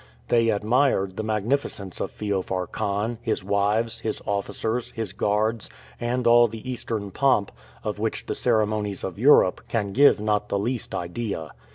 They 0.29 0.49
admired 0.49 1.15
the 1.15 1.21
magnificence 1.23 1.99
of 2.01 2.09
Feofar 2.09 2.65
Khan, 2.71 3.19
his 3.21 3.43
wives, 3.43 3.99
his 3.99 4.19
officers, 4.25 4.89
his 4.89 5.13
guards, 5.13 5.69
and 5.99 6.25
all 6.25 6.47
the 6.47 6.67
Eastern 6.67 7.11
pomp, 7.11 7.51
of 7.83 7.99
which 7.99 8.25
the 8.25 8.33
ceremonies 8.33 9.03
of 9.03 9.19
Europe 9.19 9.61
can 9.67 9.93
give 9.93 10.19
not 10.19 10.49
the 10.49 10.57
least 10.57 10.95
idea. 10.95 11.51